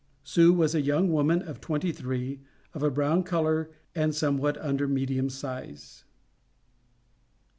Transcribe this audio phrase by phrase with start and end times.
[0.23, 2.39] Sue was a young woman of twenty three,
[2.73, 6.05] of a brown color, and somewhat under medium size.